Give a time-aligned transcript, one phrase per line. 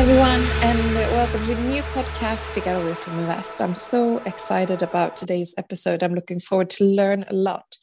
[0.00, 3.60] everyone, and welcome to a new podcast together with Feminvest.
[3.60, 6.02] I'm so excited about today's episode.
[6.02, 7.76] I'm looking forward to learn a lot.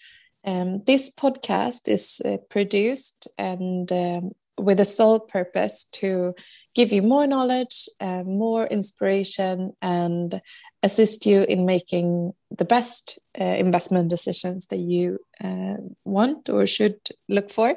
[0.44, 6.34] Um, this podcast is uh, produced and um, with a sole purpose to
[6.74, 10.42] give you more knowledge, uh, more inspiration, and
[10.82, 16.98] assist you in making the best uh, investment decisions that you uh, want or should
[17.30, 17.76] look for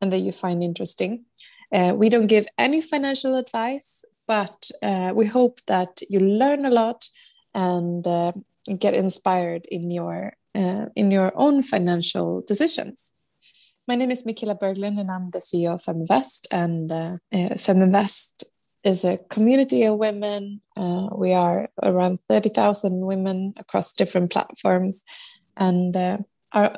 [0.00, 1.24] and that you find interesting.
[1.72, 6.70] Uh, we don't give any financial advice, but uh, we hope that you learn a
[6.70, 7.08] lot
[7.54, 8.32] and uh,
[8.78, 13.14] get inspired in your uh, in your own financial decisions.
[13.86, 16.46] My name is Michaela Berglund, and I'm the CEO of Feminvest.
[16.50, 18.44] And uh, uh, Feminvest
[18.82, 20.60] is a community of women.
[20.76, 25.04] We are around 30,000 women across different platforms.
[25.56, 25.96] And
[26.52, 26.72] our,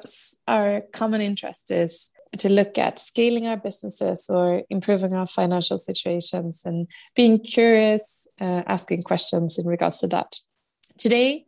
[0.48, 6.62] our common interest is to look at scaling our businesses or improving our financial situations
[6.64, 10.36] and being curious, uh, asking questions in regards to that.
[10.98, 11.44] Today,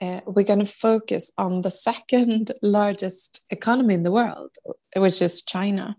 [0.00, 4.54] uh, we're going to focus on the second largest economy in the world,
[4.94, 5.96] which is China.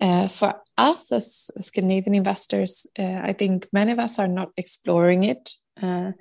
[0.00, 5.24] Uh, for us as Scandinavian investors, uh, I think many of us are not exploring
[5.24, 5.50] it
[5.82, 6.12] uh,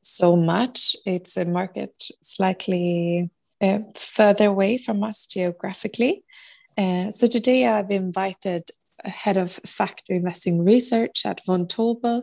[0.00, 0.94] so much.
[1.04, 6.22] It's a market slightly uh, further away from us geographically.
[6.78, 8.62] Uh, so today I've invited
[9.04, 12.22] head of factor investing research at Vontobel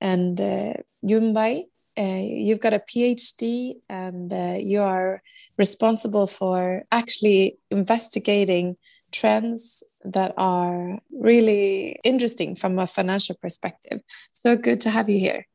[0.00, 1.64] and uh, Yunbai.
[1.98, 5.22] Uh, you've got a PhD and uh, you are
[5.56, 8.76] responsible for actually investigating
[9.12, 14.02] trends that are really interesting from a financial perspective.
[14.30, 15.46] So good to have you here.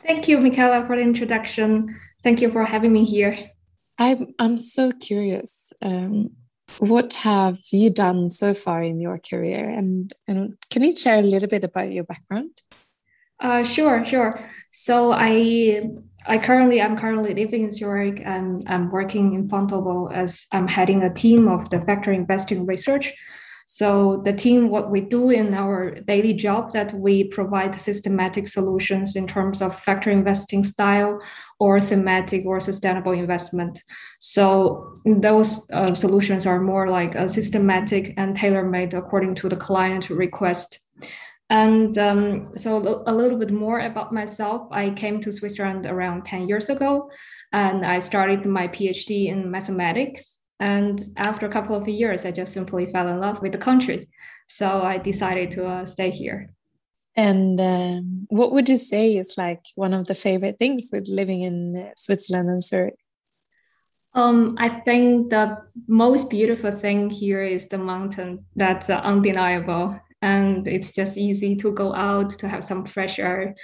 [0.00, 1.96] Thank you, Michaela, for the introduction.
[2.24, 3.38] Thank you for having me here.
[3.96, 5.72] I'm, I'm so curious.
[5.80, 6.32] Um,
[6.78, 9.68] what have you done so far in your career?
[9.68, 12.62] And, and can you share a little bit about your background?
[13.40, 14.32] Uh, sure sure.
[14.70, 15.90] So i
[16.26, 21.02] i currently i'm currently living in zurich and i'm working in Vontobel as i'm heading
[21.02, 23.12] a team of the factor investing research
[23.68, 29.16] so the team, what we do in our daily job, that we provide systematic solutions
[29.16, 31.20] in terms of factor investing style
[31.58, 33.82] or thematic or sustainable investment.
[34.20, 40.10] So those uh, solutions are more like a systematic and tailor-made according to the client
[40.10, 40.78] request.
[41.50, 44.68] And um, so a little bit more about myself.
[44.70, 47.10] I came to Switzerland around 10 years ago,
[47.52, 50.38] and I started my PhD in mathematics.
[50.58, 54.08] And after a couple of years, I just simply fell in love with the country.
[54.48, 56.50] So I decided to uh, stay here.
[57.16, 61.42] And um, what would you say is like one of the favorite things with living
[61.42, 62.98] in uh, Switzerland and Zurich?
[64.14, 65.58] Um, I think the
[65.88, 68.46] most beautiful thing here is the mountain.
[68.54, 70.00] That's uh, undeniable.
[70.22, 73.54] And it's just easy to go out to have some fresh air.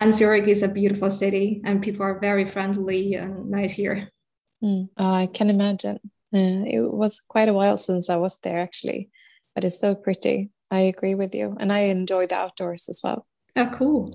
[0.00, 4.10] And Zurich is a beautiful city, and people are very friendly and nice here.
[4.62, 6.00] Mm, oh, I can imagine.
[6.34, 9.08] Uh, it was quite a while since I was there actually,
[9.54, 10.50] but it's so pretty.
[10.70, 13.26] I agree with you, and I enjoy the outdoors as well.
[13.54, 14.10] Oh, cool.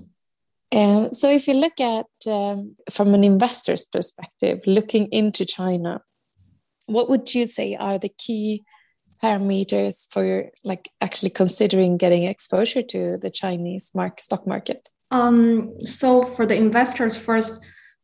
[0.72, 6.02] Um, so, if you look at um, from an investor's perspective, looking into China,
[6.86, 8.62] what would you say are the key
[9.22, 14.88] parameters for like actually considering getting exposure to the Chinese market stock market?
[15.10, 17.60] Um, so, for the investors, first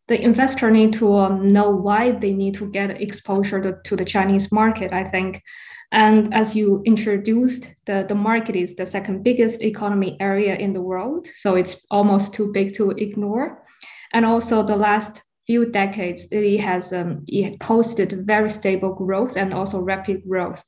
[0.09, 4.05] the investor need to um, know why they need to get exposure to, to, the
[4.05, 5.43] Chinese market, I think.
[5.93, 10.81] And as you introduced, the, the market is the second biggest economy area in the
[10.81, 11.28] world.
[11.37, 13.65] So it's almost too big to ignore.
[14.12, 19.55] And also the last few decades, it has um, it posted very stable growth and
[19.55, 20.62] also rapid growth.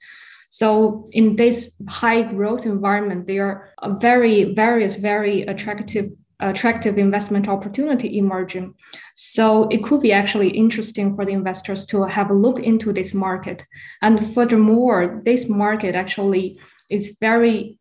[0.50, 6.06] So in this high growth environment, there are very various, very attractive
[6.40, 8.74] attractive investment opportunity emerging.
[9.14, 13.12] So it could be actually interesting for the investors to have a look into this
[13.12, 13.64] market.
[14.02, 16.58] And furthermore, this market actually
[16.88, 17.78] is very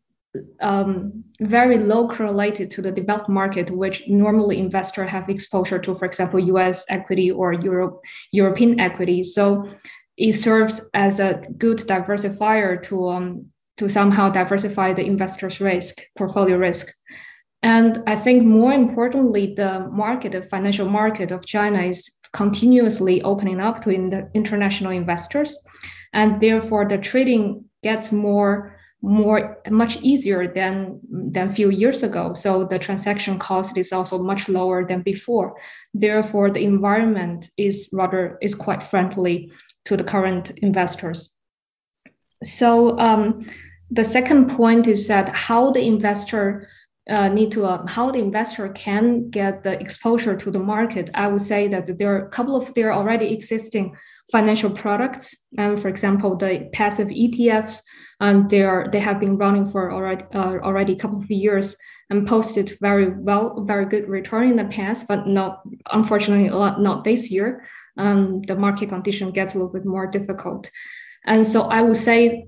[0.60, 6.04] um, very low correlated to the developed market, which normally investors have exposure to, for
[6.04, 8.00] example, US equity or Europe,
[8.32, 9.24] European equity.
[9.24, 9.68] So
[10.16, 13.46] it serves as a good diversifier to, um,
[13.78, 16.92] to somehow diversify the investor's risk, portfolio risk.
[17.62, 23.60] And I think more importantly, the market, the financial market of China is continuously opening
[23.60, 25.58] up to in international investors.
[26.12, 32.34] And therefore the trading gets more more much easier than than a few years ago.
[32.34, 35.56] So the transaction cost is also much lower than before.
[35.94, 39.52] Therefore the environment is rather is quite friendly
[39.84, 41.32] to the current investors.
[42.42, 43.46] So um,
[43.90, 46.68] the second point is that how the investor
[47.08, 51.26] uh, need to uh, how the investor can get the exposure to the market i
[51.26, 53.94] would say that there are a couple of there are already existing
[54.30, 57.80] financial products and for example the passive etfs
[58.20, 61.76] and they are they have been running for already uh, already a couple of years
[62.10, 65.60] and posted very well very good return in the past but not
[65.92, 67.66] unfortunately not this year.
[67.96, 70.70] Um, the market condition gets a little bit more difficult.
[71.26, 72.46] And so i would say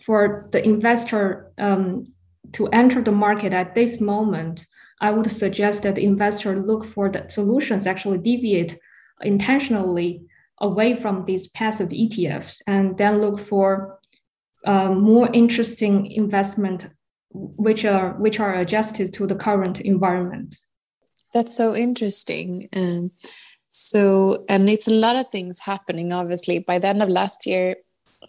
[0.00, 2.12] for the investor um,
[2.52, 4.66] to enter the market at this moment,
[5.00, 8.78] I would suggest that the investor look for the solutions actually deviate
[9.20, 10.22] intentionally
[10.58, 13.98] away from these passive ETFs and then look for
[14.64, 16.88] uh, more interesting investment
[17.30, 20.56] which are which are adjusted to the current environment.
[21.34, 22.68] That's so interesting.
[22.72, 23.10] Um,
[23.68, 26.12] so and it's a lot of things happening.
[26.12, 27.76] Obviously, by the end of last year,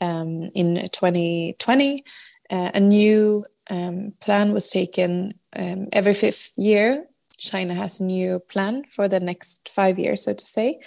[0.02, 2.04] um, in 2020,
[2.50, 7.06] uh, a new um, plan was taken um, every fifth year.
[7.38, 10.80] China has a new plan for the next five years, so to say,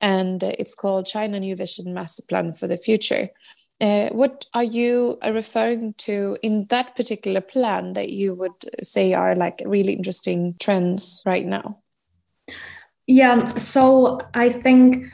[0.00, 3.28] and uh, it's called China New Vision Master Plan for the Future.
[3.80, 9.14] Uh, what are you uh, referring to in that particular plan that you would say
[9.14, 11.78] are like really interesting trends right now?
[13.06, 15.06] Yeah, so I think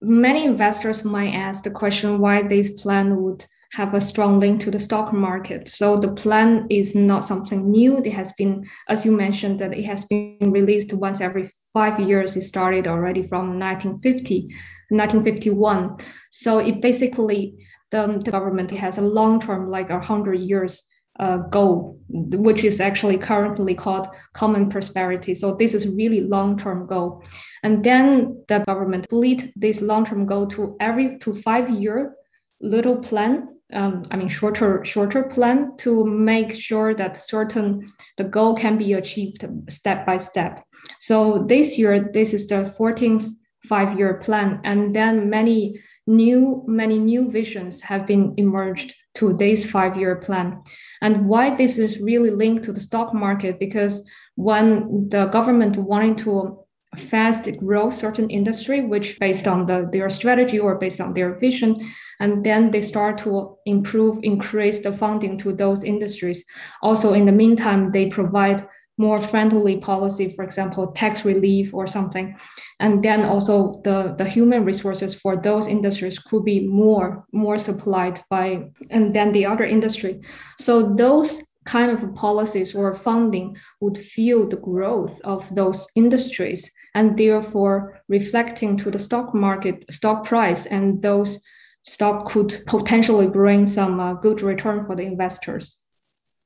[0.00, 4.70] many investors might ask the question why this plan would have a strong link to
[4.70, 5.68] the stock market.
[5.68, 7.98] So the plan is not something new.
[7.98, 12.36] It has been, as you mentioned, that it has been released once every five years.
[12.36, 14.42] It started already from 1950,
[14.90, 15.96] 1951.
[16.30, 17.54] So it basically
[17.90, 20.84] the, the government has a long term, like a hundred years
[21.18, 25.34] uh, goal, which is actually currently called common prosperity.
[25.34, 27.22] So this is really long-term goal.
[27.62, 32.14] And then the government split this long-term goal to every to five-year
[32.60, 38.56] little plan um, I mean, shorter shorter plan to make sure that certain the goal
[38.56, 40.64] can be achieved step by step.
[41.00, 43.28] So this year, this is the 14th
[43.64, 50.16] five-year plan, and then many new many new visions have been emerged to this five-year
[50.16, 50.58] plan.
[51.00, 56.16] And why this is really linked to the stock market because when the government wanting
[56.16, 56.61] to
[56.98, 61.74] fast grow certain industry, which based on the, their strategy or based on their vision,
[62.20, 66.44] and then they start to improve, increase the funding to those industries.
[66.82, 68.66] Also, in the meantime, they provide
[68.98, 72.36] more friendly policy, for example, tax relief or something.
[72.78, 78.20] And then also the, the human resources for those industries could be more, more supplied
[78.28, 80.20] by, and then the other industry.
[80.60, 87.16] So those kind of policies or funding would fuel the growth of those industries and
[87.16, 91.42] therefore reflecting to the stock market, stock price, and those
[91.84, 95.78] stock could potentially bring some uh, good return for the investors.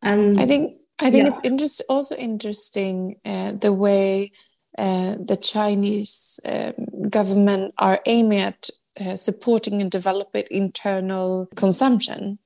[0.02, 1.32] And I think I think yeah.
[1.32, 4.32] it's interest, also interesting uh, the way
[4.78, 6.72] uh, the Chinese um,
[7.10, 8.70] government are aiming at
[9.00, 12.38] uh, supporting and developing internal consumption.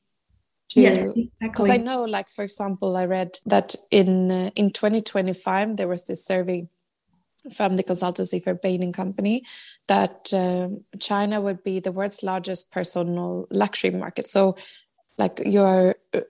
[0.70, 1.30] To, yeah, exactly.
[1.40, 6.04] Because I know, like for example, I read that in uh, in 2025 there was
[6.04, 6.68] this survey
[7.52, 9.44] from the consultancy for Bain and Company
[9.88, 14.28] that um, China would be the world's largest personal luxury market.
[14.28, 14.56] So,
[15.18, 16.20] like your uh,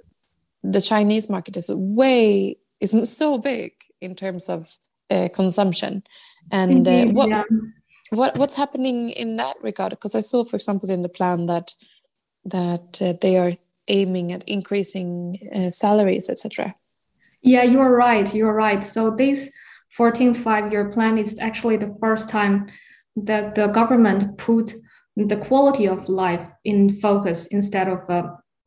[0.62, 4.78] the Chinese market is way is so big in terms of
[5.10, 6.02] uh, consumption,
[6.50, 7.42] and uh, what yeah.
[8.10, 9.90] what what's happening in that regard?
[9.90, 11.74] Because I saw, for example, in the plan that
[12.44, 13.52] that uh, they are
[13.90, 16.74] aiming at increasing uh, salaries, etc.
[17.42, 18.32] Yeah, you're right.
[18.34, 18.84] You're right.
[18.84, 19.50] So this
[19.98, 22.68] 14th five-year plan is actually the first time
[23.16, 24.74] that the government put
[25.16, 28.22] the quality of life in focus instead of uh,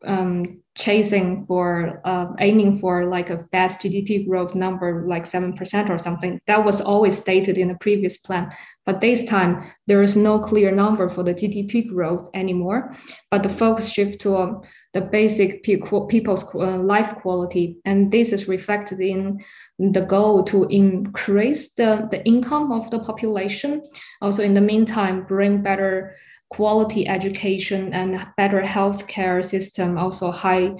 [0.05, 5.97] um, chasing for uh, aiming for like a fast GDP growth number like 7% or
[5.99, 6.39] something.
[6.47, 8.51] That was always stated in the previous plan.
[8.85, 12.95] But this time, there is no clear number for the GDP growth anymore.
[13.29, 14.61] But the focus shift to um,
[14.93, 17.77] the basic people's uh, life quality.
[17.85, 19.43] And this is reflected in
[19.79, 23.83] the goal to increase the, the income of the population.
[24.21, 26.15] Also, in the meantime, bring better
[26.55, 30.71] quality education and better healthcare system, also high,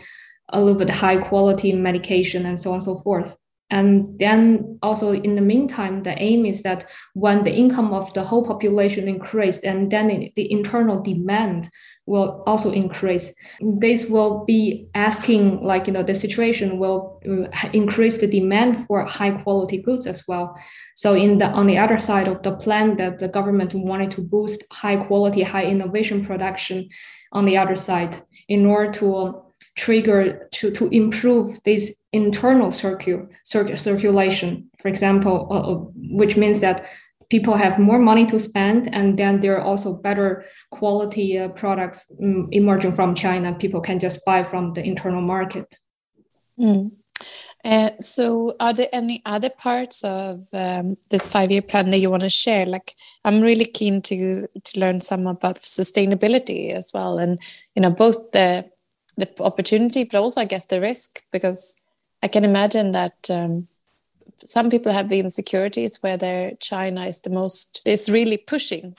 [0.50, 3.36] a little bit high quality medication and so on and so forth.
[3.70, 8.24] And then also in the meantime, the aim is that when the income of the
[8.24, 11.70] whole population increased, and then the internal demand
[12.06, 13.34] will also increase.
[13.62, 19.06] This will be asking, like, you know, the situation will uh, increase the demand for
[19.06, 20.56] high quality goods as well.
[20.96, 24.22] So in the on the other side of the plan that the government wanted to
[24.22, 26.90] boost high quality, high innovation production
[27.32, 29.42] on the other side in order to
[29.76, 35.76] trigger to, to improve this internal circu- cir- circulation, for example, uh, uh,
[36.16, 36.86] which means that
[37.34, 42.12] people have more money to spend and then there are also better quality uh, products
[42.22, 43.56] um, emerging from China.
[43.56, 45.66] People can just buy from the internal market.
[46.60, 46.92] Mm.
[47.66, 52.22] Uh, so, are there any other parts of um, this five-year plan that you want
[52.22, 52.68] to share?
[52.68, 52.94] Like,
[53.26, 57.42] I'm really keen to to learn some about sustainability as well, and
[57.74, 58.70] you know, both the
[59.16, 61.76] the opportunity, but also, I guess, the risk, because
[62.22, 63.68] I can imagine that um,
[64.46, 68.96] some people have the insecurities whether China is the most is really pushing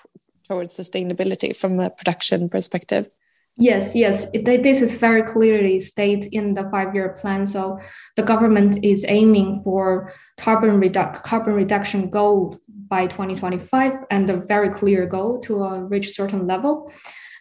[0.48, 3.10] towards sustainability from a production perspective.
[3.56, 7.46] Yes, yes, it, this is very clearly stated in the five-year plan.
[7.46, 7.78] So
[8.16, 12.58] the government is aiming for carbon carbon reduction goal
[12.88, 16.92] by 2025 and a very clear goal to uh, reach certain level.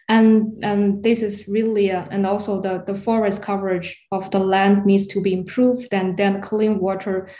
[0.08, 4.84] And, and this is really, uh, and also the, the forest coverage of the land
[4.84, 7.30] needs to be improved and then clean water,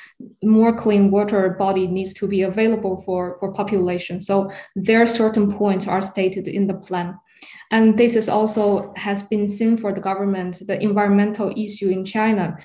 [0.42, 4.21] more clean water body needs to be available for, for population.
[4.21, 7.18] So there are certain points are stated in the plan.
[7.71, 12.56] And this is also has been seen for the government, the environmental issue in China.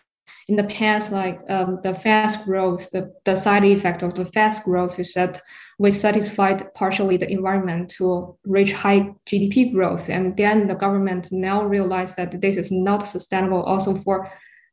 [0.50, 4.64] In the past, like um, the fast growth, the, the side effect of the fast
[4.64, 5.40] growth is that
[5.78, 10.10] we satisfied partially the environment to reach high GDP growth.
[10.10, 14.32] And then the government now realized that this is not sustainable also for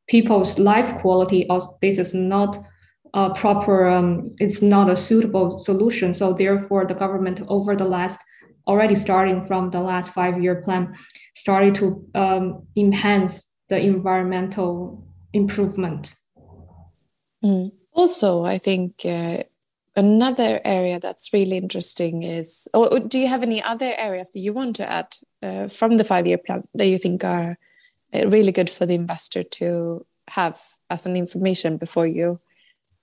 [0.08, 1.46] people's life quality.
[1.48, 2.56] Also, this is not
[3.12, 6.14] a proper, um, it's not a suitable solution.
[6.14, 8.18] So therefore, the government over the last
[8.66, 10.94] already starting from the last five year plan,
[11.34, 15.05] started to um, enhance the environmental
[15.36, 16.14] improvement.
[17.44, 17.72] Mm.
[17.92, 19.42] Also, I think uh,
[19.94, 24.52] another area that's really interesting is or do you have any other areas that you
[24.52, 27.58] want to add uh, from the five year plan that you think are
[28.14, 32.40] uh, really good for the investor to have as an information before you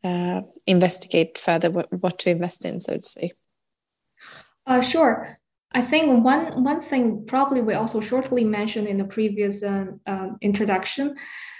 [0.03, 3.31] uh, investigate further what, what to invest in, so to say?
[4.67, 5.27] Uh, sure.
[5.73, 10.27] I think one one thing probably we also shortly mentioned in the previous uh, uh,
[10.41, 11.15] introduction,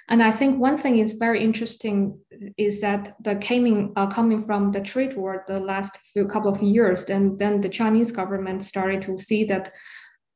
[0.10, 2.20] and I think one thing is very interesting
[2.58, 6.62] is that the coming uh, coming from the trade war the last few couple of
[6.62, 9.72] years, and then the Chinese government started to see that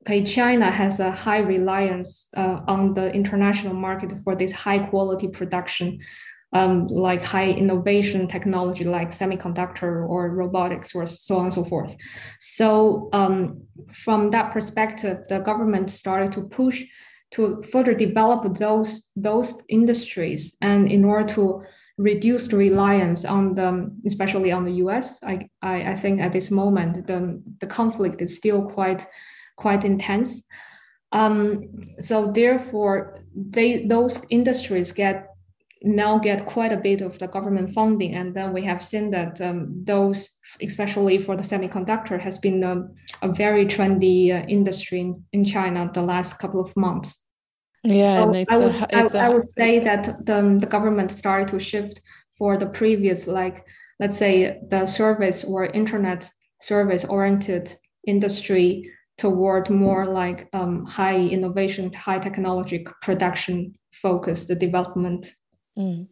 [0.04, 5.28] okay, China has a high reliance uh, on the international market for this high quality
[5.28, 6.00] production
[6.54, 11.96] um, like high innovation technology like semiconductor or robotics or so on and so forth.
[12.40, 16.84] So um, from that perspective, the government started to push
[17.32, 21.64] to further develop those those industries and in order to
[21.98, 26.52] reduce the reliance on the especially on the US I, I, I think at this
[26.52, 29.08] moment the, the conflict is still quite
[29.58, 30.44] quite intense.
[31.12, 31.70] Um,
[32.00, 35.28] so therefore they those industries get
[35.96, 38.16] now get quite a bit of the government funding.
[38.16, 40.30] And then we have seen that um, those,
[40.62, 45.90] especially for the semiconductor, has been um, a very trendy uh, industry in, in China
[45.94, 47.24] the last couple of months.
[47.84, 52.02] Yeah, so I, would, I, would say that the, the government started to shift
[52.38, 53.66] for the previous, like,
[54.00, 56.30] let's say, the service or internet
[56.60, 57.74] service oriented
[58.06, 65.34] industry toward more like um, high innovation, high technology production focused development
[65.78, 66.08] Mm.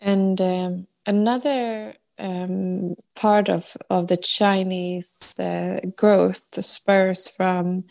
[0.00, 7.84] And um, another um, part of, of the Chinese uh, growth spurs from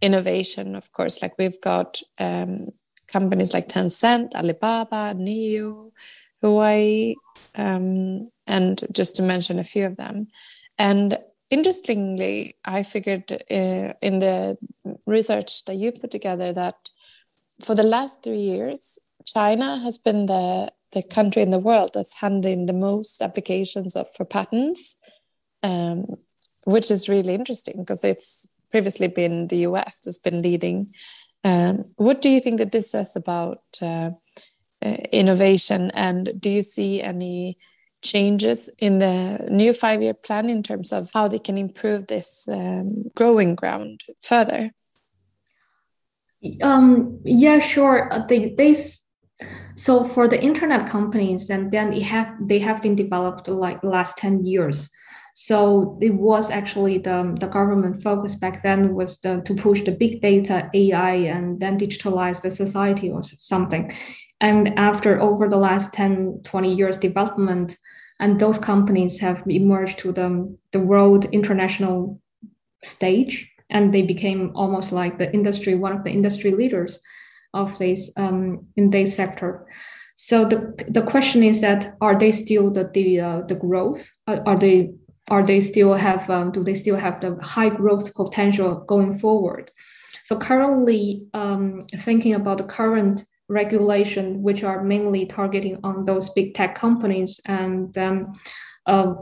[0.00, 1.22] innovation, of course.
[1.22, 2.68] Like we've got um,
[3.06, 5.92] companies like Tencent, Alibaba, NIO,
[6.42, 7.14] Huawei,
[7.54, 10.28] um, and just to mention a few of them.
[10.78, 11.18] And
[11.50, 14.58] interestingly, I figured uh, in the
[15.06, 16.90] research that you put together that
[17.64, 18.98] for the last three years,
[19.32, 24.06] China has been the the country in the world that's handling the most applications of,
[24.14, 24.96] for patents,
[25.62, 26.06] um,
[26.64, 30.94] which is really interesting because it's previously been the US that's been leading.
[31.44, 34.12] Um, what do you think that this says about uh,
[34.82, 37.58] uh, innovation, and do you see any
[38.02, 43.04] changes in the new five-year plan in terms of how they can improve this um,
[43.14, 44.72] growing ground further?
[46.62, 48.12] Um, yeah, sure.
[48.12, 48.74] Uh, they, they
[49.76, 54.16] so for the internet companies, and then it have they have been developed like last
[54.18, 54.90] 10 years.
[55.40, 59.92] So it was actually the, the government focus back then was the, to push the
[59.92, 63.92] big data, AI, and then digitalize the society or something.
[64.40, 67.76] And after over the last 10, 20 years development,
[68.18, 72.20] and those companies have emerged to the, the world international
[72.82, 76.98] stage, and they became almost like the industry, one of the industry leaders.
[77.54, 79.66] Of this um, in this sector.
[80.14, 84.08] So the the question is that are they still the the uh, the growth?
[84.26, 84.90] Are, are, they
[85.30, 89.70] are they still have um, do they still have the high growth potential going forward?
[90.24, 96.54] So currently, um, thinking about the current regulation, which are mainly targeting on those big
[96.54, 98.32] tech companies, and um,
[98.86, 99.14] uh,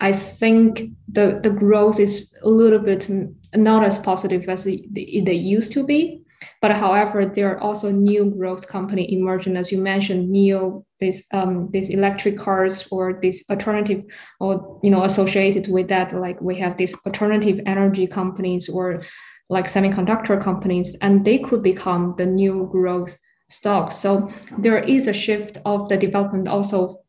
[0.00, 3.10] I think the the growth is a little bit
[3.54, 6.22] not as positive as they, they used to be.
[6.60, 11.68] But however, there are also new growth company emerging, as you mentioned, NIO, this um,
[11.70, 14.02] these electric cars or this alternative,
[14.40, 19.04] or you know, associated with that, like we have these alternative energy companies or
[19.48, 23.16] like semiconductor companies, and they could become the new growth
[23.48, 23.96] stocks.
[23.96, 27.02] So there is a shift of the development also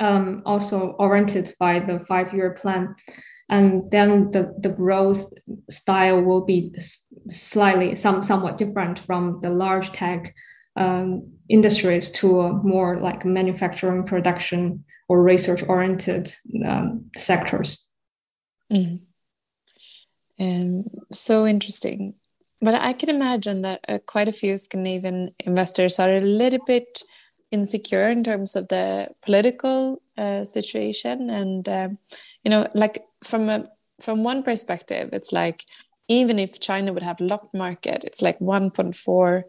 [0.00, 2.94] um, also oriented by the five-year plan
[3.48, 5.32] and then the, the growth
[5.70, 6.74] style will be
[7.30, 10.34] slightly some somewhat different from the large tech
[10.76, 16.34] um, industries to more like manufacturing production or research oriented
[16.66, 17.86] um, sectors
[18.72, 19.00] mm.
[20.38, 22.14] um, so interesting
[22.60, 27.02] but i can imagine that uh, quite a few scandinavian investors are a little bit
[27.50, 31.98] insecure in terms of the political uh, situation and um,
[32.44, 33.64] you know like from a
[34.00, 35.64] from one perspective, it's like
[36.08, 39.42] even if China would have locked market, it's like 1.4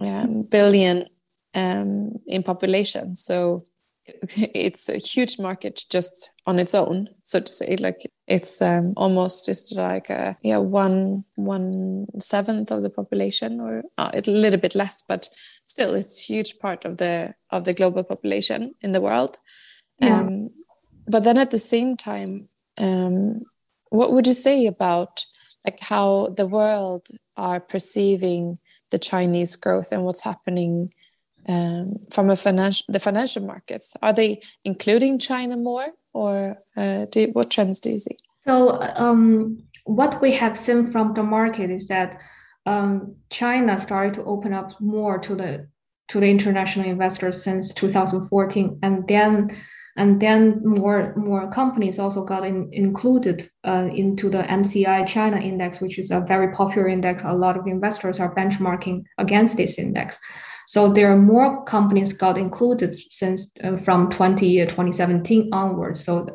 [0.00, 1.06] um, billion
[1.54, 3.14] um, in population.
[3.14, 3.64] So
[4.06, 7.76] it's a huge market just on its own, so to say.
[7.76, 13.82] Like it's um, almost just like a, yeah one one seventh of the population, or
[13.96, 15.28] uh, a little bit less, but
[15.74, 19.34] still it's a huge part of the of the global population in the world.
[19.98, 20.20] Yeah.
[20.20, 20.50] Um,
[21.12, 22.32] but then at the same time,
[22.78, 23.42] um,
[23.90, 25.24] what would you say about
[25.64, 27.02] like how the world
[27.36, 28.58] are perceiving
[28.92, 30.92] the Chinese growth and what's happening
[31.48, 33.96] um, from a financial the financial markets?
[34.00, 34.30] Are they
[34.64, 38.18] including China more, or uh, do, what trends do you see?
[38.46, 42.20] So um, what we have seen from the market is that
[42.66, 45.68] um, China started to open up more to the
[46.08, 49.50] to the international investors since 2014, and then
[49.96, 55.80] and then more more companies also got in, included uh, into the MSCI China index,
[55.80, 57.22] which is a very popular index.
[57.24, 60.18] A lot of investors are benchmarking against this index.
[60.66, 66.02] So there are more companies got included since uh, from 20, 2017 onwards.
[66.02, 66.26] So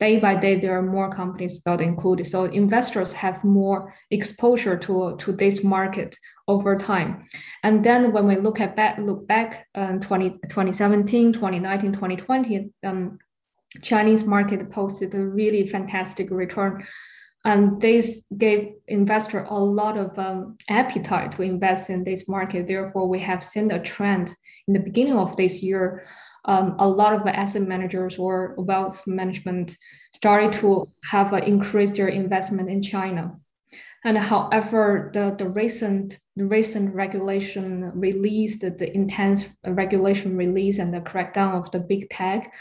[0.00, 2.26] day by day there are more companies got included.
[2.26, 7.24] So investors have more exposure to, to this market over time.
[7.62, 13.18] And then when we look at back look back um, 20, 2017 2019 2020 um,
[13.82, 16.86] chinese market posted a really fantastic return.
[17.44, 22.66] And this gave investor a lot of um, appetite to invest in this market.
[22.66, 24.34] Therefore we have seen a trend
[24.66, 26.04] in the beginning of this year
[26.44, 29.76] um, a lot of the asset managers or wealth management
[30.12, 33.36] started to have uh, increased their investment in China.
[34.04, 41.00] And however, the, the recent recent regulation release, the, the intense regulation release and the
[41.00, 42.52] crackdown of the big tech,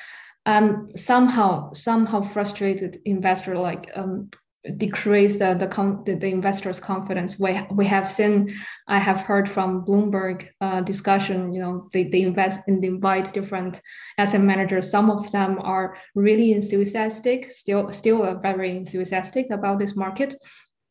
[0.48, 4.32] um, somehow somehow frustrated investor like um,
[4.78, 5.67] decrease the the,
[6.06, 7.39] the, the investors' confidence.
[7.39, 8.54] We, we have seen,
[8.88, 13.82] I have heard from Bloomberg uh, discussion, you know, they, they invest and invite different
[14.17, 14.91] asset managers.
[14.91, 20.36] Some of them are really enthusiastic, still still very enthusiastic about this market.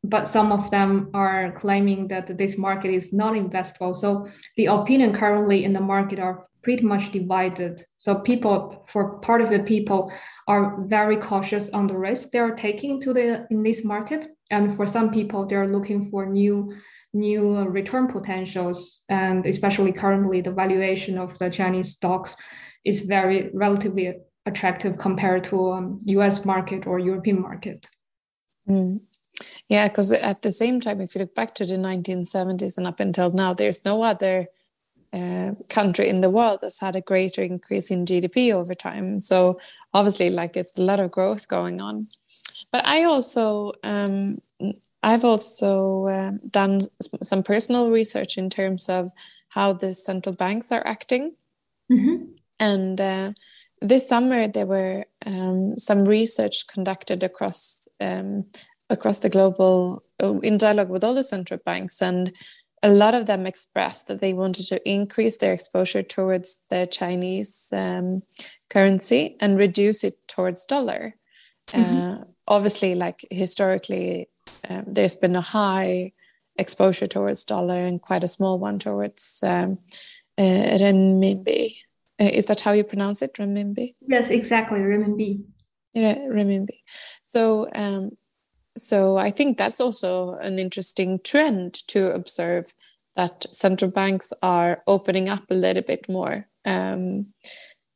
[0.09, 3.95] But some of them are claiming that this market is not investable.
[3.95, 7.81] So the opinion currently in the market are pretty much divided.
[7.97, 10.13] So people, for part of the people,
[10.49, 14.75] are very cautious on the risk they are taking to the in this market, and
[14.75, 16.75] for some people, they're looking for new
[17.15, 19.05] new return potentials.
[19.09, 22.37] And especially currently, the valuation of the Chinese stocks
[22.85, 24.15] is very relatively
[24.45, 26.45] attractive compared to um, U.S.
[26.45, 27.87] market or European market.
[28.69, 29.01] Mm.
[29.69, 33.01] Yeah, because at the same time, if you look back to the 1970s and up
[33.01, 34.49] until now, there's no other
[35.13, 39.21] uh, country in the world that's had a greater increase in GDP over time.
[39.21, 39.59] So
[39.95, 42.09] obviously, like it's a lot of growth going on.
[42.73, 44.41] But I also, um,
[45.03, 46.81] I've also uh, done
[47.23, 49.11] some personal research in terms of
[49.49, 51.35] how the central banks are acting,
[51.91, 52.25] mm-hmm.
[52.59, 53.33] and uh,
[53.81, 58.45] this summer there were um, some research conducted across um,
[58.91, 62.37] across the global uh, in dialogue with all the central banks and
[62.83, 67.73] a lot of them expressed that they wanted to increase their exposure towards the Chinese
[67.73, 68.23] um,
[68.71, 71.17] currency and reduce it towards dollar.
[71.69, 71.97] Mm-hmm.
[71.97, 74.29] Uh, obviously, like historically,
[74.69, 76.13] um, there's been a high
[76.59, 79.79] exposure towards dollar and quite a small one towards um,
[80.39, 81.79] uh, renminbi.
[82.21, 83.95] Uh, is that how you pronounce it, renminbi?
[84.07, 85.43] Yes, exactly, renminbi.
[85.93, 86.83] Yeah, renminbi.
[87.23, 88.11] So, um,
[88.77, 92.75] so I think that's also an interesting trend to observe
[93.15, 97.27] that central banks are opening up a little bit more um,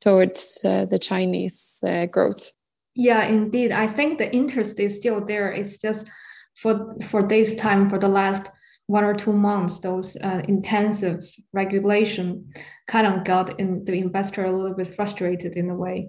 [0.00, 2.52] towards uh, the Chinese uh, growth.
[2.94, 3.70] Yeah, indeed.
[3.70, 5.52] I think the interest is still there.
[5.52, 6.08] It's just
[6.56, 8.50] for for this time, for the last
[8.86, 12.52] one or two months, those uh, intensive regulation
[12.88, 16.08] kind of got in the investor a little bit frustrated in a way.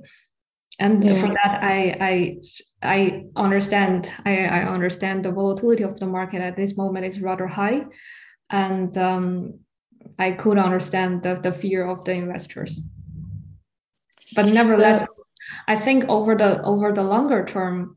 [0.80, 1.22] And yeah.
[1.22, 2.42] for that, I I
[2.82, 7.48] I understand I, I understand the volatility of the market at this moment is rather
[7.48, 7.86] high,
[8.50, 9.60] and um,
[10.18, 12.80] I could understand the, the fear of the investors.
[14.36, 15.26] But nevertheless, so,
[15.68, 17.96] I think over the over the longer term,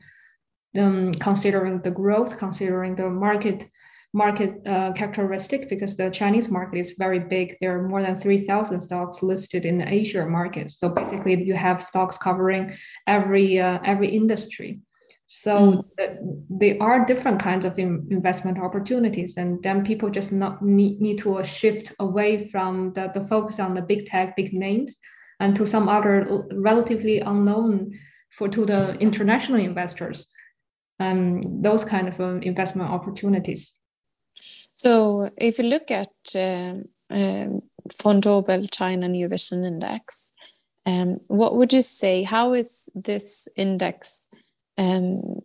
[0.77, 3.69] um, considering the growth, considering the market
[4.15, 7.47] market uh, characteristic, because the Chinese market is very big.
[7.61, 10.73] There are more than three thousand stocks listed in the A-share market.
[10.73, 12.65] So basically, you have stocks covering
[13.07, 14.81] every uh, every industry.
[15.27, 15.85] So mm.
[16.61, 21.43] there are different kinds of investment opportunities, and then people just not need, need to
[21.43, 24.99] shift away from the, the focus on the big tech, big names,
[25.41, 27.99] and to some other relatively unknown
[28.31, 30.29] for to the international investors,
[31.01, 33.73] um, those kind of um, investment opportunities.
[34.75, 40.35] So if you look at um, um, Vontobel China New Vision Index,
[40.85, 42.25] um, what would you say?
[42.25, 44.27] How is this index
[44.77, 45.39] um,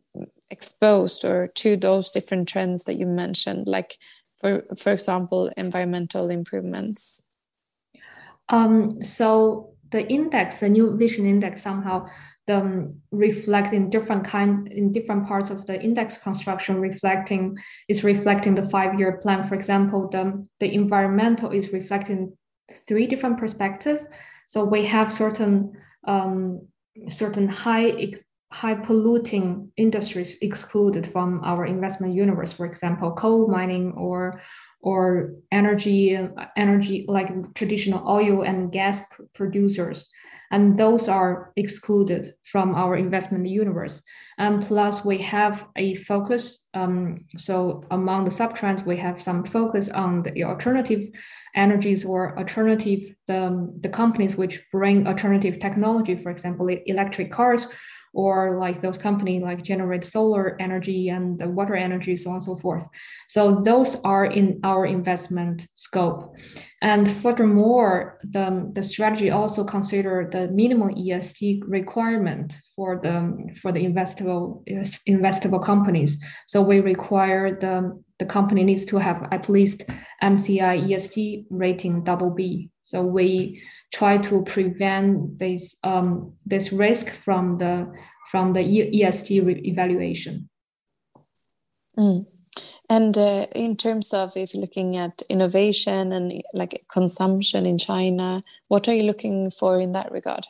[0.50, 3.98] exposed or to those different trends that you mentioned, like
[4.40, 7.28] for for example, environmental improvements?
[8.50, 12.08] Um, so the index, the new vision index, somehow
[12.48, 18.56] the reflect in different kind in different parts of the index construction, reflecting is reflecting
[18.56, 19.44] the five year plan.
[19.44, 22.38] For example, the the environmental is reflecting
[22.88, 24.04] three different perspectives.
[24.48, 25.74] So we have certain
[26.08, 26.68] um,
[27.08, 27.86] certain high
[28.52, 32.52] high polluting industries excluded from our investment universe.
[32.52, 34.42] For example, coal mining or
[34.82, 36.18] or energy
[36.56, 40.10] energy like traditional oil and gas pr- producers
[40.52, 44.02] and those are excluded from our investment universe
[44.38, 49.90] and plus we have a focus um, so among the subtrends we have some focus
[49.90, 51.10] on the alternative
[51.56, 57.68] energies or alternative the, the companies which bring alternative technology for example electric cars
[58.14, 62.44] or like those companies like generate solar energy and the water energy, so on and
[62.44, 62.86] so forth.
[63.28, 66.36] So those are in our investment scope.
[66.82, 73.86] And furthermore, the, the strategy also consider the minimum ESG requirement for the for the
[73.86, 74.64] investable
[75.06, 76.24] investable companies.
[76.48, 79.84] So we require the the company needs to have at least
[80.24, 82.70] MSCI ESG rating double B.
[82.84, 83.62] So we
[83.94, 87.92] try to prevent this um, this risk from the
[88.32, 90.50] from the ESG evaluation.
[91.98, 92.26] Mm.
[92.90, 98.44] And uh, in terms of if you're looking at innovation and like consumption in China,
[98.68, 100.48] what are you looking for in that regard?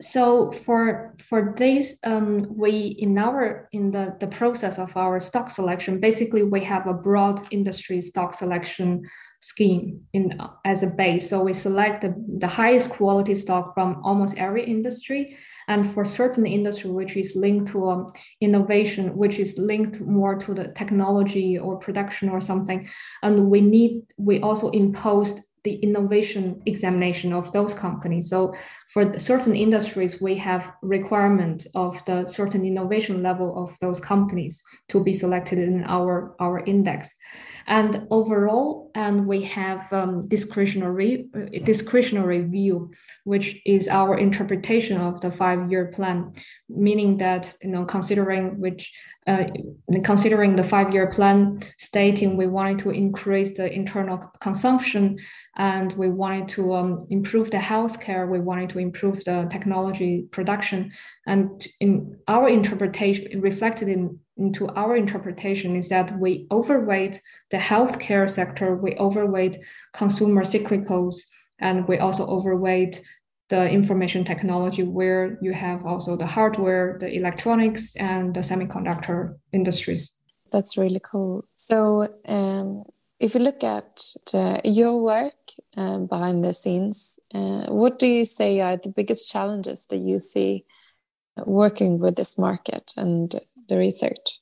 [0.00, 5.50] So for for this, um, we in our in the the process of our stock
[5.50, 9.02] selection, basically we have a broad industry stock selection
[9.40, 11.30] scheme in as a base.
[11.30, 15.38] So we select the, the highest quality stock from almost every industry.
[15.68, 20.54] And for certain industry, which is linked to um, innovation, which is linked more to
[20.54, 22.88] the technology or production or something.
[23.22, 28.28] And we need, we also imposed the innovation examination of those companies.
[28.28, 28.54] So
[28.92, 35.02] for certain industries, we have requirement of the certain innovation level of those companies to
[35.02, 37.14] be selected in our, our index.
[37.66, 41.28] And overall, and we have um, discretionary
[41.64, 42.92] discretionary view,
[43.24, 46.32] which is our interpretation of the five-year plan,
[46.68, 48.92] meaning that you know considering which
[49.26, 49.44] uh,
[50.02, 55.18] considering the five-year plan stating we wanted to increase the internal consumption
[55.56, 60.92] and we wanted to um, improve the healthcare, we wanted to improve the technology production.
[61.26, 68.28] And in our interpretation, reflected in, into our interpretation is that we overweight the healthcare
[68.28, 69.56] sector, we overweight
[69.94, 71.16] consumer cyclicals,
[71.60, 73.00] and we also overweight
[73.48, 80.14] the information technology where you have also the hardware, the electronics, and the semiconductor industries.
[80.50, 81.44] That's really cool.
[81.54, 82.84] So, um,
[83.20, 84.02] if you look at
[84.32, 85.34] uh, your work
[85.76, 90.18] um, behind the scenes, uh, what do you say are the biggest challenges that you
[90.18, 90.64] see
[91.44, 93.34] working with this market and
[93.68, 94.40] the research?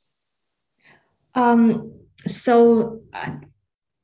[1.34, 1.92] Um,
[2.26, 3.00] so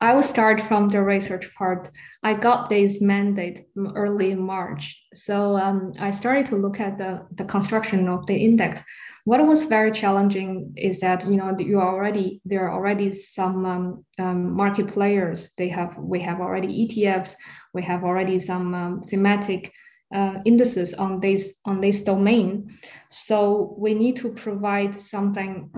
[0.00, 1.90] I will start from the research part.
[2.22, 4.96] I got this mandate early in March.
[5.12, 8.84] So um, I started to look at the, the construction of the index.
[9.24, 14.04] What was very challenging is that, you know, you already, there are already some um,
[14.20, 15.52] um, market players.
[15.58, 17.34] They have, we have already ETFs,
[17.74, 19.72] we have already some um, thematic
[20.14, 22.78] uh, indices on this on this domain.
[23.10, 25.70] So we need to provide something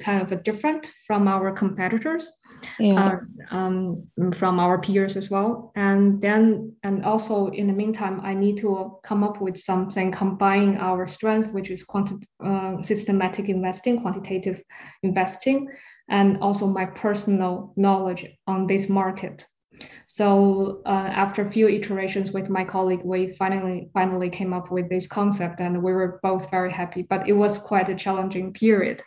[0.00, 2.32] kind of different from our competitors,
[2.78, 3.18] yeah.
[3.50, 5.72] uh, um, from our peers as well.
[5.74, 10.76] And then and also in the meantime, I need to come up with something combining
[10.78, 14.62] our strength, which is quanti- uh, systematic investing, quantitative
[15.02, 15.68] investing,
[16.08, 19.44] and also my personal knowledge on this market.
[20.06, 24.88] So uh, after a few iterations with my colleague, we finally finally came up with
[24.88, 27.02] this concept, and we were both very happy.
[27.02, 29.02] But it was quite a challenging period.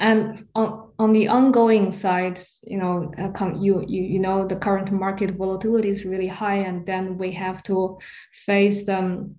[0.00, 4.90] And on, on the ongoing side, you know, uh, you, you you know the current
[4.90, 7.98] market volatility is really high, and then we have to
[8.46, 9.30] face the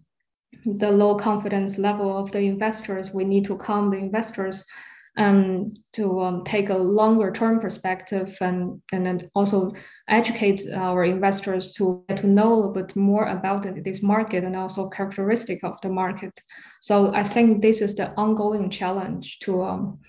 [0.65, 3.11] the low confidence level of the investors.
[3.11, 4.63] We need to calm the investors
[5.17, 9.73] um, to um, take a longer term perspective and, and then also
[10.07, 14.55] educate our investors to get to know a little bit more about this market and
[14.55, 16.39] also characteristic of the market.
[16.81, 19.99] So I think this is the ongoing challenge to um,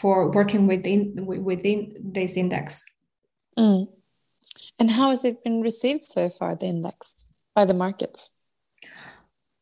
[0.00, 2.84] for working within within this index.
[3.58, 3.88] Mm.
[4.78, 8.30] And how has it been received so far, the index, by the markets?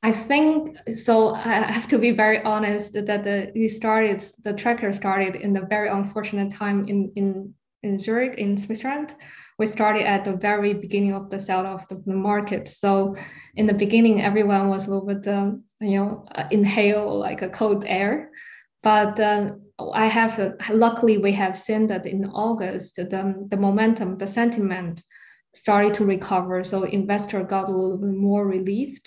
[0.02, 1.34] I think so.
[1.34, 5.62] I have to be very honest that the it started the tracker started in the
[5.62, 9.14] very unfortunate time in in in Zurich in Switzerland.
[9.58, 12.68] We started at the very beginning of the sell off of the, market.
[12.68, 13.16] So
[13.54, 17.48] in the beginning, everyone was a little bit um, you know uh, inhale like a
[17.48, 18.30] cold air,
[18.86, 19.50] but uh,
[19.92, 25.02] I have uh, luckily we have seen that in August the the momentum the sentiment
[25.54, 26.62] started to recover.
[26.62, 29.06] So investor got a little bit more relieved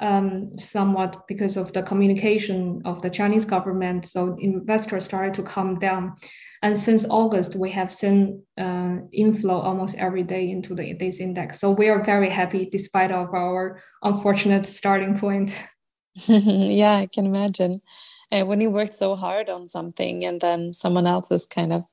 [0.00, 4.04] um, somewhat because of the communication of the Chinese government.
[4.06, 6.14] So investors started to come down.
[6.62, 11.60] And since August, we have seen uh, inflow almost every day into the, this index.
[11.60, 15.54] So we are very happy despite of our unfortunate starting point.
[16.26, 17.80] yeah, I can imagine.
[18.34, 21.84] Uh, when you work so hard on something and then someone else is kind of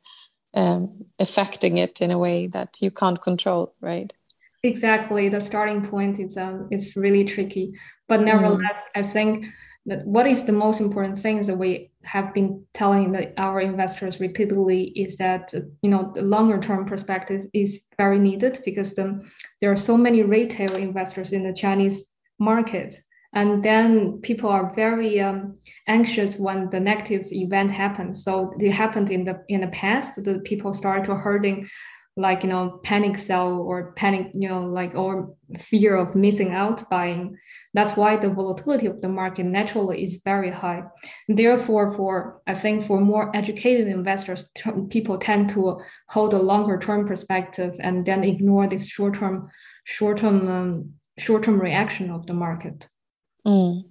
[0.56, 4.12] um, affecting it in a way that you can't control, right?
[4.64, 7.74] exactly the starting point is um is really tricky
[8.08, 8.26] but mm.
[8.26, 9.00] nevertheless mm.
[9.00, 9.46] i think
[9.88, 14.20] that what is the most important thing that we have been telling the, our investors
[14.20, 15.52] repeatedly is that
[15.82, 19.20] you know the longer term perspective is very needed because the,
[19.60, 22.96] there are so many retail investors in the chinese market
[23.34, 28.24] and then people are very um, anxious when the negative event happens.
[28.24, 31.70] So it happened in the in the past the people start to hurting
[32.18, 36.90] like you know panic sell or panic you know like or fear of missing out
[36.90, 37.38] buying.
[37.74, 40.84] That's why the volatility of the market naturally is very high.
[41.30, 44.44] Therefore for i think for more educated investors
[44.90, 49.50] people tend to hold a longer term perspective and then ignore this short term
[49.86, 52.90] short term um, short term reaction of the market
[53.46, 53.84] mm.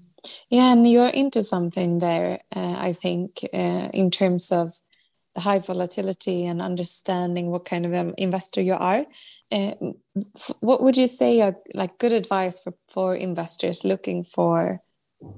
[0.49, 4.73] yeah and you're into something there uh, i think uh, in terms of
[5.35, 9.07] the high volatility and understanding what kind of um, investor you are.
[9.53, 9.73] Uh,
[10.61, 14.83] what would you say are like good advice for, for investors looking for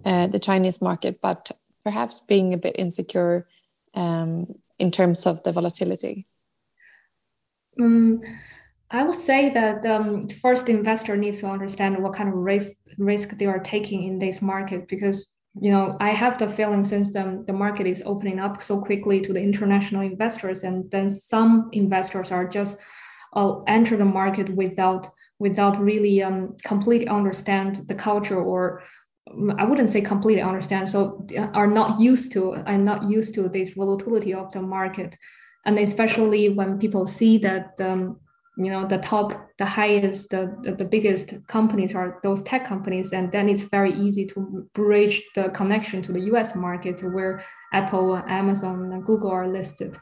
[0.05, 1.51] uh, the Chinese market, but
[1.85, 3.47] perhaps being a bit insecure
[3.95, 4.47] um,
[4.79, 6.27] in terms of the volatility?
[7.81, 8.23] Um,
[8.91, 13.31] I would say that um, first investor needs to understand what kind of risk risk
[13.31, 17.45] they are taking in this market because you know, I have the feeling since the,
[17.47, 22.31] the market is opening up so quickly to the international investors, and then some investors
[22.31, 22.79] are just
[23.35, 28.83] uh, enter the market without without really um, completely understand the culture or
[29.31, 33.49] um, I wouldn't say completely understand, so are not used to and not used to
[33.49, 35.19] this volatility of the market,
[35.67, 38.21] and especially when people see that um,
[38.57, 43.13] you know the top the highest the, the, biggest companies are those tech companies.
[43.13, 48.17] And then it's very easy to bridge the connection to the us market where apple
[48.29, 49.97] amazon and google are listed.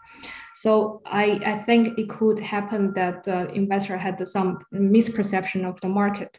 [0.54, 5.88] So i, I think it could happen that the investor had some misperception of the
[5.88, 6.38] market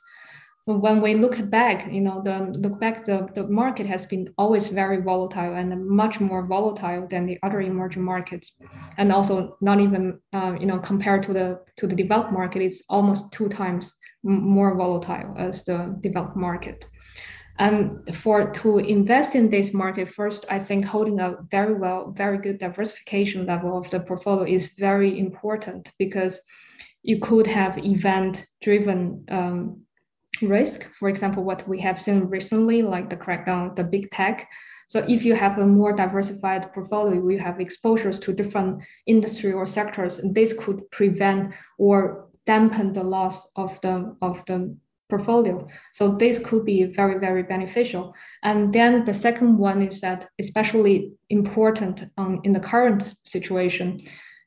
[0.65, 4.67] when we look back, you know, the look back, the, the market has been always
[4.67, 8.53] very volatile and much more volatile than the other emerging markets,
[8.97, 12.83] and also not even, uh, you know, compared to the to the developed market, it's
[12.89, 16.85] almost two times more volatile as the developed market.
[17.57, 22.37] And for to invest in this market, first, I think holding a very well, very
[22.37, 26.41] good diversification level of the portfolio is very important because
[27.03, 29.81] you could have event-driven um,
[30.41, 30.91] risk.
[30.93, 34.49] For example, what we have seen recently, like the crackdown, the big tech.
[34.87, 39.65] So if you have a more diversified portfolio, you have exposures to different industry or
[39.65, 44.75] sectors, and this could prevent or dampen the loss of the of the
[45.11, 45.67] portfolio.
[45.93, 48.15] So this could be very, very beneficial.
[48.43, 54.01] And then the second one is that especially important um, in the current situation,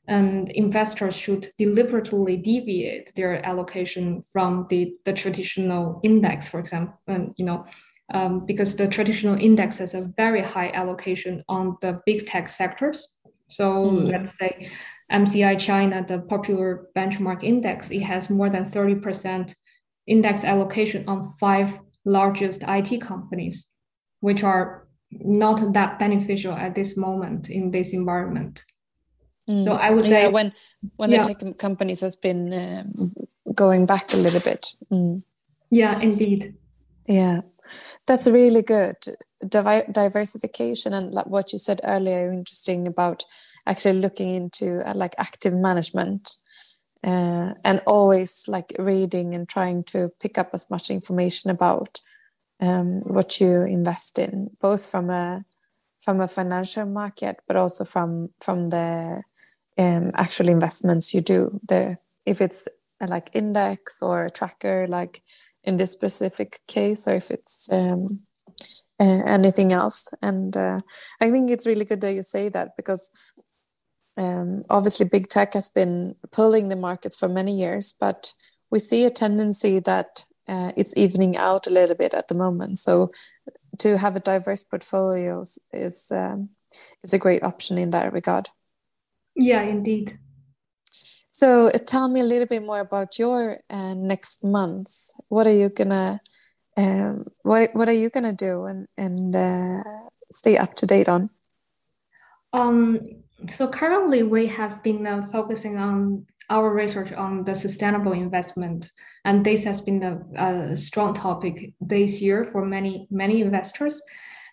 [0.07, 7.33] and investors should deliberately deviate their allocation from the, the traditional index, for example, and,
[7.37, 7.65] you know,
[8.13, 13.15] um, because the traditional index has a very high allocation on the big tech sectors.
[13.49, 14.11] So mm.
[14.11, 14.69] let's say
[15.11, 19.53] MSCI China, the popular benchmark index, it has more than 30%
[20.07, 23.67] index allocation on five largest IT companies,
[24.19, 28.63] which are not that beneficial at this moment in this environment.
[29.49, 29.63] Mm.
[29.63, 30.53] So I would say yeah, when
[30.95, 31.23] when yeah.
[31.23, 33.13] the tech companies has been um,
[33.53, 34.67] going back a little bit.
[34.91, 35.21] Mm.
[35.69, 36.55] Yeah, indeed.
[37.07, 37.41] Yeah,
[38.07, 38.95] that's really good.
[39.47, 43.23] Divi diversification and like what you said earlier, interesting about
[43.67, 46.37] actually looking into uh, like active management
[47.03, 51.99] uh, and always like reading and trying to pick up as much information about
[52.61, 55.45] um, what you invest in, both from a
[56.01, 59.21] from a financial market, but also from from the
[59.77, 61.59] um, actual investments you do.
[61.67, 62.67] The if it's
[63.01, 65.21] a, like index or a tracker, like
[65.63, 68.21] in this specific case, or if it's um,
[68.99, 70.11] uh, anything else.
[70.21, 70.81] And uh,
[71.21, 73.11] I think it's really good that you say that because
[74.17, 78.33] um, obviously big tech has been pulling the markets for many years, but
[78.71, 82.79] we see a tendency that uh, it's evening out a little bit at the moment.
[82.79, 83.11] So
[83.79, 86.49] to have a diverse portfolio is um,
[87.03, 88.49] is a great option in that regard.
[89.35, 90.17] Yeah, indeed.
[91.35, 95.13] So uh, tell me a little bit more about your uh, next months.
[95.27, 96.21] What are you gonna
[96.77, 99.83] um, what what are you gonna do and and uh,
[100.31, 101.29] stay up to date on?
[102.53, 103.01] Um,
[103.51, 108.91] so currently we have been uh, focusing on our research on the sustainable investment,
[109.25, 114.01] and this has been a, a strong topic this year for many many investors.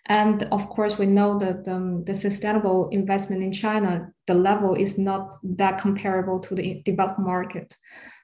[0.07, 4.97] And of course, we know that um, the sustainable investment in China, the level is
[4.97, 7.73] not that comparable to the developed market.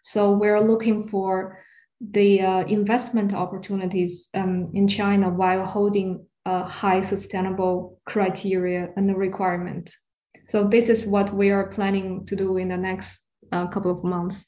[0.02, 1.60] So we're looking for
[2.02, 9.16] the uh, investment opportunities um, in China while holding a high sustainable criteria and the
[9.16, 9.94] requirement.
[10.50, 14.04] So this is what we are planning to do in the next uh, couple of
[14.04, 14.46] months.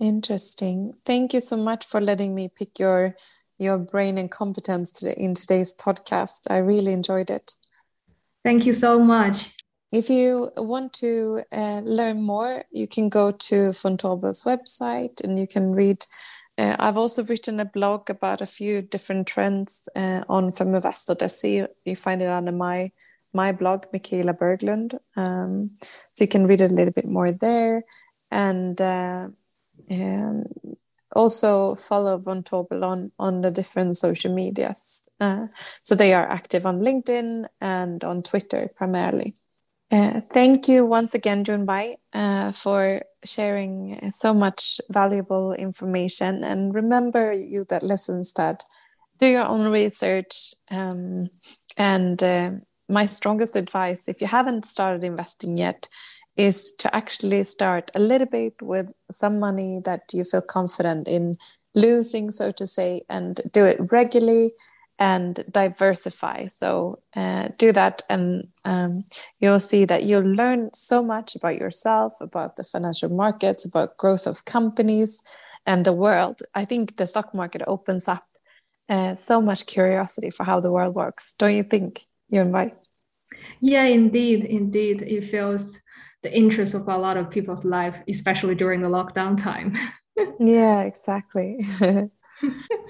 [0.00, 0.92] Interesting.
[1.04, 3.16] Thank you so much for letting me pick your
[3.58, 6.50] your brain and competence today, in today's podcast.
[6.50, 7.54] I really enjoyed it.
[8.44, 9.50] Thank you so much.
[9.90, 15.46] If you want to uh, learn more, you can go to Vontobel's website and you
[15.46, 16.04] can read.
[16.58, 21.66] Uh, I've also written a blog about a few different trends uh, on feminvest.se.
[21.84, 22.90] You find it under my
[23.32, 24.98] my blog, Michaela Berglund.
[25.16, 27.84] Um, so you can read a little bit more there.
[28.30, 29.28] And, uh,
[29.90, 30.44] um,
[31.14, 35.08] also follow Vontobel on, on the different social medias.
[35.20, 35.46] Uh,
[35.82, 39.34] so they are active on LinkedIn and on Twitter primarily.
[39.90, 46.44] Uh, thank you once again, Junbai, uh, for sharing so much valuable information.
[46.44, 48.64] And remember, you that listens, that
[49.18, 51.28] do your own research um,
[51.78, 52.50] and uh,
[52.88, 55.88] my strongest advice, if you haven't started investing yet,
[56.38, 61.36] is to actually start a little bit with some money that you feel confident in
[61.74, 64.52] losing, so to say, and do it regularly
[65.00, 66.46] and diversify.
[66.46, 69.04] So uh, do that, and um,
[69.40, 74.26] you'll see that you'll learn so much about yourself, about the financial markets, about growth
[74.26, 75.22] of companies,
[75.66, 76.42] and the world.
[76.54, 78.26] I think the stock market opens up
[78.88, 81.34] uh, so much curiosity for how the world works.
[81.34, 82.06] Don't you think?
[82.30, 82.76] invite.
[83.60, 85.02] Yeah, indeed, indeed.
[85.02, 85.78] It feels
[86.22, 89.74] the interest of a lot of people's life, especially during the lockdown time.
[90.40, 91.58] yeah, exactly.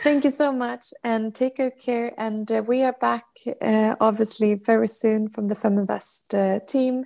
[0.03, 2.13] Thank you so much and take good care.
[2.19, 3.25] And uh, we are back
[3.61, 7.05] uh, obviously very soon from the Feminvest uh, team.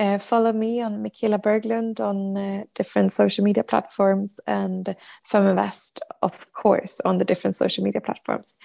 [0.00, 4.96] Uh, follow me on Michaela Berglund on uh, different social media platforms and
[5.30, 8.56] Feminvest, of course, on the different social media platforms.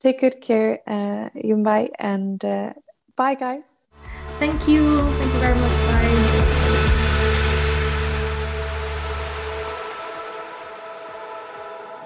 [0.00, 2.72] Take good care, uh, Junbai, and uh,
[3.18, 3.90] bye, guys.
[4.38, 4.84] Thank you.
[5.18, 5.72] Thank you very much.
[5.88, 6.58] Bye.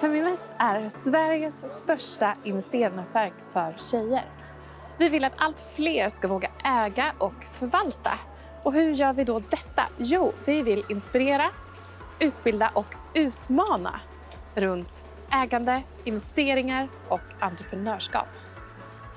[0.01, 4.25] Feminvest är Sveriges största investeringsnätverk för tjejer.
[4.97, 8.19] Vi vill att allt fler ska våga äga och förvalta.
[8.63, 9.83] Och hur gör vi då detta?
[9.97, 11.49] Jo, vi vill inspirera,
[12.19, 13.99] utbilda och utmana
[14.55, 18.27] runt ägande, investeringar och entreprenörskap.